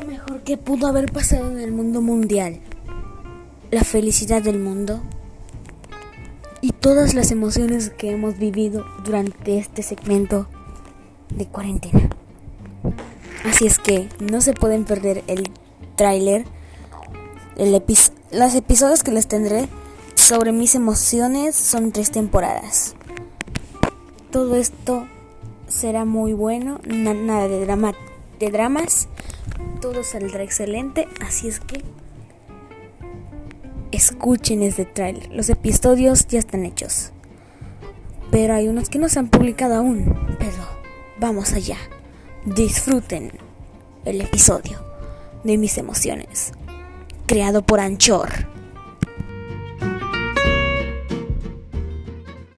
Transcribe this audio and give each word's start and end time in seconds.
lo 0.00 0.06
mejor 0.06 0.42
que 0.42 0.58
pudo 0.58 0.88
haber 0.88 1.10
pasado 1.10 1.50
en 1.50 1.58
el 1.58 1.72
mundo 1.72 2.02
mundial, 2.02 2.60
la 3.70 3.82
felicidad 3.82 4.42
del 4.42 4.58
mundo 4.58 5.00
y 6.60 6.72
todas 6.72 7.14
las 7.14 7.30
emociones 7.30 7.88
que 7.88 8.10
hemos 8.10 8.36
vivido 8.36 8.84
durante 9.04 9.56
este 9.56 9.82
segmento 9.82 10.48
de 11.30 11.46
cuarentena. 11.46 12.10
Así 13.46 13.66
es 13.66 13.78
que 13.78 14.10
no 14.20 14.42
se 14.42 14.52
pueden 14.52 14.84
perder 14.84 15.24
el 15.28 15.50
tráiler, 15.96 16.44
los 17.56 18.54
episodios 18.54 19.02
que 19.02 19.12
les 19.12 19.28
tendré 19.28 19.66
sobre 20.14 20.52
mis 20.52 20.74
emociones 20.74 21.54
son 21.54 21.90
tres 21.90 22.10
temporadas. 22.10 22.96
Todo 24.30 24.56
esto 24.56 25.06
será 25.68 26.04
muy 26.04 26.34
bueno, 26.34 26.80
nada 26.84 27.48
de, 27.48 27.64
drama, 27.64 27.94
de 28.38 28.50
dramas, 28.50 29.08
todo 29.80 30.02
saldrá 30.02 30.42
excelente, 30.42 31.08
así 31.20 31.48
es 31.48 31.60
que 31.60 31.82
escuchen 33.92 34.62
este 34.62 34.84
trailer. 34.84 35.30
Los 35.32 35.48
episodios 35.50 36.26
ya 36.26 36.38
están 36.38 36.64
hechos, 36.64 37.12
pero 38.30 38.54
hay 38.54 38.68
unos 38.68 38.88
que 38.88 38.98
no 38.98 39.08
se 39.08 39.18
han 39.18 39.28
publicado 39.28 39.74
aún, 39.74 40.14
pero 40.38 40.56
vamos 41.18 41.52
allá. 41.52 41.78
Disfruten 42.44 43.32
el 44.04 44.20
episodio 44.20 44.84
de 45.44 45.58
mis 45.58 45.78
emociones, 45.78 46.52
creado 47.26 47.62
por 47.62 47.80
Anchor. 47.80 48.55